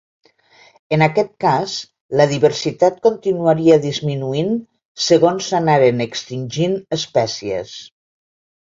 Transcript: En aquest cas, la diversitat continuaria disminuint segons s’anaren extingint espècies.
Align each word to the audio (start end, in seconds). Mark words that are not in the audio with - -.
En 0.95 1.03
aquest 1.07 1.29
cas, 1.45 1.75
la 2.21 2.27
diversitat 2.31 2.99
continuaria 3.09 3.77
disminuint 3.85 4.51
segons 5.11 5.53
s’anaren 5.53 6.05
extingint 6.11 6.79
espècies. 7.01 7.81